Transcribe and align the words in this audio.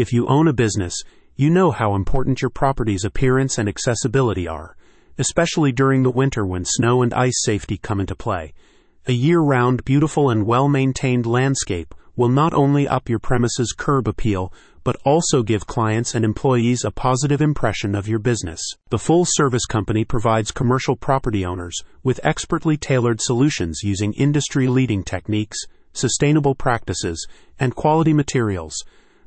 If 0.00 0.14
you 0.14 0.26
own 0.28 0.48
a 0.48 0.54
business, 0.54 0.94
you 1.36 1.50
know 1.50 1.72
how 1.72 1.94
important 1.94 2.40
your 2.40 2.48
property's 2.48 3.04
appearance 3.04 3.58
and 3.58 3.68
accessibility 3.68 4.48
are, 4.48 4.74
especially 5.18 5.72
during 5.72 6.02
the 6.02 6.10
winter 6.10 6.46
when 6.46 6.64
snow 6.64 7.02
and 7.02 7.12
ice 7.12 7.42
safety 7.42 7.76
come 7.76 8.00
into 8.00 8.16
play. 8.16 8.54
A 9.06 9.12
year 9.12 9.40
round, 9.40 9.84
beautiful, 9.84 10.30
and 10.30 10.46
well 10.46 10.70
maintained 10.70 11.26
landscape 11.26 11.94
will 12.16 12.30
not 12.30 12.54
only 12.54 12.88
up 12.88 13.10
your 13.10 13.18
premise's 13.18 13.74
curb 13.76 14.08
appeal, 14.08 14.54
but 14.84 14.96
also 15.04 15.42
give 15.42 15.66
clients 15.66 16.14
and 16.14 16.24
employees 16.24 16.82
a 16.82 16.90
positive 16.90 17.42
impression 17.42 17.94
of 17.94 18.08
your 18.08 18.20
business. 18.20 18.62
The 18.88 18.98
full 18.98 19.26
service 19.26 19.66
company 19.66 20.06
provides 20.06 20.50
commercial 20.50 20.96
property 20.96 21.44
owners 21.44 21.78
with 22.02 22.24
expertly 22.24 22.78
tailored 22.78 23.20
solutions 23.20 23.80
using 23.82 24.14
industry 24.14 24.66
leading 24.66 25.04
techniques, 25.04 25.58
sustainable 25.92 26.54
practices, 26.54 27.28
and 27.58 27.76
quality 27.76 28.14
materials. 28.14 28.82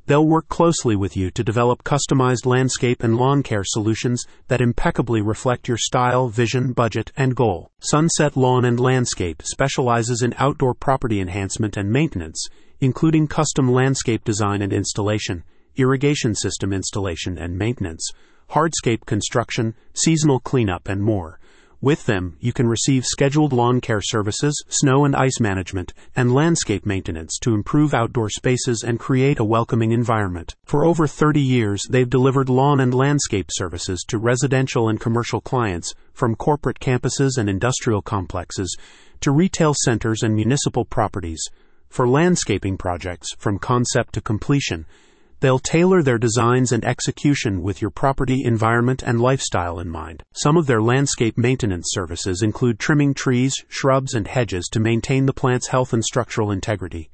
They'll 0.06 0.28
work 0.28 0.50
closely 0.50 0.98
with 0.98 1.16
you 1.16 1.32
to 1.32 1.46
develop 1.46 1.86
customized 1.86 2.46
landscape 2.46 3.04
and 3.04 3.16
lawn 3.16 3.42
care 3.42 3.64
solutions 3.64 4.26
that 4.50 4.60
impeccably 4.60 5.22
reflect 5.22 5.70
your 5.70 5.78
style, 5.78 6.28
vision, 6.28 6.74
budget, 6.74 7.14
and 7.16 7.36
goal. 7.36 7.72
Sunset 7.80 8.36
Lawn 8.36 8.66
and 8.66 8.78
Landscape 8.78 9.42
specializes 9.46 10.22
in 10.22 10.36
outdoor 10.38 10.74
property 10.74 11.22
enhancement 11.22 11.78
and 11.78 11.90
maintenance, 11.90 12.46
including 12.82 13.28
custom 13.28 13.72
landscape 13.72 14.26
design 14.26 14.62
and 14.62 14.74
installation, 14.74 15.46
irrigation 15.78 16.36
system 16.36 16.74
installation 16.74 17.38
and 17.38 17.58
maintenance, 17.58 18.12
hardscape 18.52 19.06
construction, 19.06 19.74
seasonal 19.94 20.42
cleanup, 20.42 20.90
and 20.90 21.02
more. 21.02 21.40
With 21.84 22.06
them, 22.06 22.38
you 22.40 22.54
can 22.54 22.70
receive 22.70 23.04
scheduled 23.04 23.52
lawn 23.52 23.82
care 23.82 24.00
services, 24.00 24.64
snow 24.70 25.04
and 25.04 25.14
ice 25.14 25.42
management, 25.42 25.92
and 26.16 26.34
landscape 26.34 26.86
maintenance 26.86 27.38
to 27.40 27.54
improve 27.54 27.94
outdoor 27.94 28.30
spaces 28.30 28.86
and 28.88 28.98
create 28.98 29.38
a 29.38 29.44
welcoming 29.44 29.92
environment. 29.92 30.56
For 30.64 30.86
over 30.86 31.08
30 31.08 31.42
years, 31.42 31.86
they've 31.90 32.10
delivered 32.10 32.48
lawn 32.48 32.80
and 32.80 32.94
landscape 32.94 33.48
services 33.52 34.06
to 34.08 34.18
residential 34.18 34.88
and 34.88 34.98
commercial 34.98 35.42
clients, 35.42 35.94
from 36.14 36.38
corporate 36.38 36.80
campuses 36.80 37.38
and 37.38 37.50
industrial 37.50 38.02
complexes 38.02 38.78
to 39.20 39.32
retail 39.32 39.74
centers 39.84 40.24
and 40.24 40.34
municipal 40.34 40.86
properties. 40.86 41.44
For 41.90 42.08
landscaping 42.08 42.78
projects, 42.78 43.34
from 43.38 43.60
concept 43.60 44.14
to 44.14 44.22
completion, 44.22 44.86
They'll 45.44 45.60
tailor 45.60 46.02
their 46.02 46.18
designs 46.18 46.72
and 46.72 46.86
execution 46.86 47.62
with 47.62 47.82
your 47.82 47.92
property, 47.92 48.46
environment, 48.46 49.04
and 49.04 49.20
lifestyle 49.20 49.78
in 49.78 49.90
mind. 49.90 50.24
Some 50.32 50.56
of 50.56 50.68
their 50.68 50.82
landscape 50.82 51.38
maintenance 51.38 51.88
services 51.90 52.42
include 52.42 52.80
trimming 52.80 53.14
trees, 53.14 53.54
shrubs, 53.68 54.14
and 54.14 54.26
hedges 54.26 54.70
to 54.72 54.80
maintain 54.80 55.26
the 55.26 55.34
plant's 55.34 55.68
health 55.68 55.92
and 55.92 56.02
structural 56.02 56.50
integrity, 56.50 57.10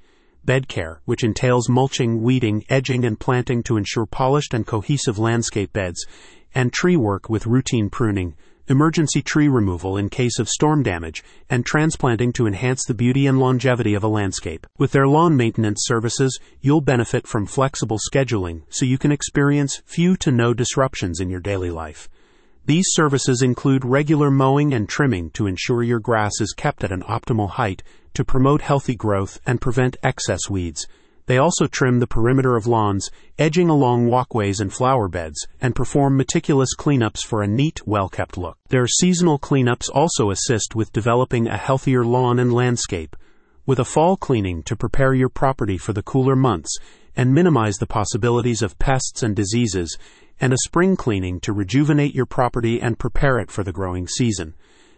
bed 0.46 0.68
care, 0.68 1.02
which 1.06 1.24
entails 1.24 1.70
mulching, 1.70 2.22
weeding, 2.22 2.64
edging, 2.70 3.04
and 3.04 3.20
planting 3.20 3.64
to 3.64 3.78
ensure 3.78 4.06
polished 4.06 4.54
and 4.54 4.68
cohesive 4.68 5.18
landscape 5.18 5.74
beds, 5.74 6.06
and 6.54 6.72
tree 6.72 6.96
work 6.96 7.32
with 7.32 7.48
routine 7.48 7.90
pruning, 7.90 8.36
emergency 8.70 9.22
tree 9.22 9.48
removal 9.48 9.98
in 9.98 10.08
case 10.08 10.38
of 10.38 10.48
storm 10.48 10.84
damage, 10.84 11.24
and 11.50 11.66
transplanting 11.66 12.32
to 12.32 12.46
enhance 12.46 12.86
the 12.86 12.94
beauty 12.94 13.26
and 13.26 13.40
longevity 13.40 13.96
of 13.96 14.04
a 14.04 14.08
landscape. 14.08 14.68
With 14.78 14.92
their 14.92 15.08
lawn 15.08 15.36
maintenance 15.36 15.82
services, 15.86 16.40
you'll 16.62 16.82
benefit 16.82 17.26
from 17.26 17.48
flexible 17.48 17.98
scheduling 17.98 18.62
so 18.70 18.86
you 18.86 18.98
can 18.98 19.12
experience 19.12 19.82
few 19.86 20.16
to 20.18 20.32
no 20.32 20.54
disruptions 20.54 21.20
in 21.20 21.30
your 21.30 21.40
daily 21.40 21.72
life. 21.72 22.08
These 22.66 22.86
services 22.92 23.42
include 23.42 23.84
regular 23.84 24.30
mowing 24.30 24.74
and 24.74 24.88
trimming 24.88 25.32
to 25.32 25.48
ensure 25.48 25.82
your 25.82 26.00
grass 26.00 26.40
is 26.40 26.54
kept 26.54 26.84
at 26.84 26.92
an 26.92 27.02
optimal 27.02 27.50
height 27.50 27.82
to 28.14 28.24
promote 28.24 28.62
healthy 28.62 28.96
growth 28.96 29.40
and 29.46 29.60
prevent 29.60 29.98
excess 30.04 30.50
weeds 30.50 30.86
they 31.30 31.38
also 31.38 31.68
trim 31.68 32.00
the 32.00 32.08
perimeter 32.08 32.56
of 32.56 32.66
lawns, 32.66 33.12
edging 33.38 33.70
along 33.70 34.08
walkways 34.08 34.60
and 34.60 34.74
flower 34.74 35.08
beds, 35.08 35.46
and 35.62 35.76
perform 35.76 36.18
meticulous 36.18 36.76
cleanups 36.76 37.24
for 37.24 37.44
a 37.44 37.48
neat, 37.48 37.86
well 37.86 38.10
kept 38.10 38.36
look. 38.36 38.58
Their 38.70 38.88
seasonal 38.88 39.38
cleanups 39.38 39.92
also 39.94 40.32
assist 40.32 40.74
with 40.74 40.92
developing 40.92 41.46
a 41.46 41.56
healthier 41.56 42.04
lawn 42.04 42.40
and 42.40 42.52
landscape, 42.52 43.16
with 43.68 43.78
a 43.78 43.86
fall 43.86 44.18
cleaning 44.18 44.64
to 44.64 44.76
prepare 44.76 45.14
your 45.14 45.30
property 45.30 45.78
for 45.78 45.94
the 45.94 46.02
cooler 46.02 46.36
months 46.36 46.76
and 47.16 47.32
minimize 47.32 47.76
the 47.76 47.86
possibilities 47.86 48.64
of 48.64 48.80
pests 48.80 49.22
and 49.22 49.36
diseases, 49.36 50.00
and 50.42 50.52
a 50.52 50.58
spring 50.66 50.96
cleaning 50.96 51.40
to 51.42 51.54
rejuvenate 51.54 52.16
your 52.16 52.26
property 52.26 52.82
and 52.82 52.98
prepare 52.98 53.38
it 53.38 53.52
for 53.52 53.64
the 53.64 53.72
growing 53.72 54.08
season. 54.08 54.56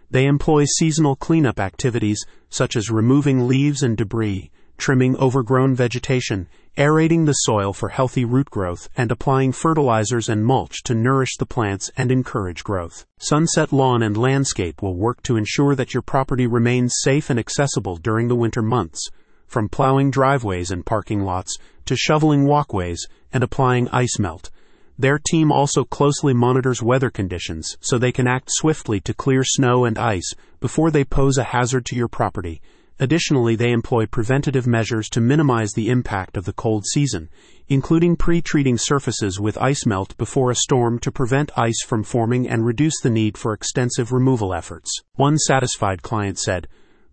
They 0.09 0.27
employ 0.27 0.63
seasonal 0.63 1.17
cleanup 1.17 1.59
activities 1.59 2.23
such 2.47 2.77
as 2.77 2.89
removing 2.89 3.50
leaves 3.50 3.83
and 3.83 3.97
debris 3.97 4.50
trimming 4.81 5.16
overgrown 5.18 5.75
vegetation, 5.75 6.47
aerating 6.75 7.25
the 7.25 7.34
soil 7.34 7.72
for 7.72 7.90
healthy 7.90 8.25
root 8.25 8.50
growth, 8.50 8.90
and 8.97 9.12
applying 9.12 9.52
fertilizers 9.52 10.28
and 10.28 10.44
mulch 10.44 10.81
to 10.81 10.96
nourish 10.96 11.38
the 11.38 11.46
plants 11.46 11.92
and 11.97 12.12
encourage 12.12 12.64
growth. 12.64 13.06
Sunset 13.19 13.72
Lawn 13.72 14.02
and 14.02 14.18
Landscape 14.18 14.81
will 14.81 14.96
work 14.96 15.22
to 15.22 15.38
ensure 15.38 15.75
that 15.75 15.94
your 15.94 16.02
property 16.02 16.47
remains 16.47 16.96
safe 17.03 17.30
and 17.30 17.38
accessible 17.38 17.96
during 17.96 18.28
the 18.28 18.36
winter 18.36 18.64
months, 18.64 19.08
from 19.46 19.69
plowing 19.69 20.09
driveways 20.09 20.72
and 20.72 20.84
parking 20.84 21.22
lots 21.22 21.59
to 21.86 21.96
shoveling 21.96 22.48
walkways 22.48 23.06
and 23.31 23.44
applying 23.44 23.88
ice 23.90 24.18
melt. 24.18 24.50
Their 24.98 25.19
team 25.19 25.52
also 25.52 25.84
closely 25.84 26.34
monitors 26.34 26.81
weather 26.81 27.12
conditions 27.12 27.78
so 27.81 28.00
they 28.00 28.12
can 28.12 28.25
act 28.25 28.50
swiftly 28.50 29.00
to 29.02 29.13
clear 29.13 29.44
snow 29.44 29.86
and 29.86 30.00
ice 30.00 30.34
before 30.59 30.90
they 30.90 31.03
pose 31.03 31.38
a 31.38 31.44
hazard 31.44 31.86
to 31.86 31.96
your 31.96 32.08
property 32.08 32.63
Additionally, 33.01 33.56
they 33.56 33.72
employ 33.72 34.06
preventative 34.06 34.67
measures 34.67 35.09
to 35.09 35.19
minimize 35.19 35.72
the 35.72 35.89
impact 35.89 36.38
of 36.38 36.45
the 36.45 36.53
cold 36.53 36.85
season, 36.85 37.31
including 37.67 38.16
pre 38.16 38.44
treating 38.44 38.78
surfaces 38.78 39.39
with 39.39 39.57
ice 39.57 39.88
melt 39.88 40.16
before 40.17 40.51
a 40.51 40.56
storm 40.56 41.00
to 41.00 41.12
prevent 41.12 41.57
ice 41.57 41.81
from 41.84 42.03
forming 42.03 42.47
and 42.47 42.63
reduce 42.63 43.01
the 43.01 43.09
need 43.09 43.39
for 43.39 43.53
extensive 43.53 44.12
removal 44.12 44.53
efforts. 44.53 44.91
One 45.16 45.39
satisfied 45.39 46.03
client 46.03 46.38
said, 46.38 46.67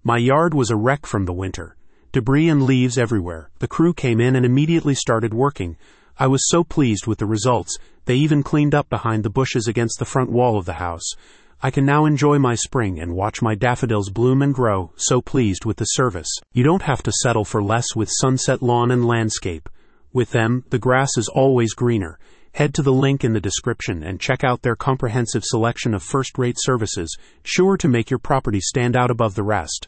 My 0.04 0.18
yard 0.18 0.52
was 0.52 0.68
a 0.68 0.76
wreck 0.76 1.06
from 1.06 1.24
the 1.24 1.32
winter. 1.32 1.74
Debris 2.12 2.50
and 2.50 2.64
leaves 2.64 2.98
everywhere. 2.98 3.48
The 3.58 3.66
crew 3.66 3.94
came 3.94 4.20
in 4.20 4.36
and 4.36 4.44
immediately 4.44 4.94
started 4.94 5.32
working. 5.32 5.78
I 6.18 6.26
was 6.26 6.50
so 6.50 6.64
pleased 6.64 7.06
with 7.06 7.18
the 7.18 7.26
results, 7.26 7.78
they 8.04 8.16
even 8.16 8.42
cleaned 8.42 8.74
up 8.74 8.90
behind 8.90 9.22
the 9.22 9.30
bushes 9.30 9.66
against 9.66 9.98
the 9.98 10.04
front 10.04 10.30
wall 10.30 10.58
of 10.58 10.66
the 10.66 10.74
house. 10.74 11.14
I 11.60 11.72
can 11.72 11.84
now 11.84 12.04
enjoy 12.04 12.38
my 12.38 12.54
spring 12.54 13.00
and 13.00 13.16
watch 13.16 13.42
my 13.42 13.56
daffodils 13.56 14.10
bloom 14.10 14.42
and 14.42 14.54
grow, 14.54 14.92
so 14.94 15.20
pleased 15.20 15.64
with 15.64 15.78
the 15.78 15.86
service. 15.86 16.28
You 16.52 16.62
don't 16.62 16.82
have 16.82 17.02
to 17.02 17.10
settle 17.10 17.44
for 17.44 17.60
less 17.60 17.96
with 17.96 18.08
Sunset 18.12 18.62
Lawn 18.62 18.92
and 18.92 19.04
Landscape. 19.04 19.68
With 20.12 20.30
them, 20.30 20.62
the 20.70 20.78
grass 20.78 21.10
is 21.16 21.28
always 21.28 21.74
greener. 21.74 22.16
Head 22.52 22.74
to 22.74 22.82
the 22.82 22.92
link 22.92 23.24
in 23.24 23.32
the 23.32 23.40
description 23.40 24.04
and 24.04 24.20
check 24.20 24.44
out 24.44 24.62
their 24.62 24.76
comprehensive 24.76 25.44
selection 25.44 25.94
of 25.94 26.02
first 26.02 26.38
rate 26.38 26.58
services, 26.58 27.18
sure 27.42 27.76
to 27.76 27.88
make 27.88 28.08
your 28.08 28.20
property 28.20 28.60
stand 28.60 28.96
out 28.96 29.10
above 29.10 29.34
the 29.34 29.42
rest. 29.42 29.84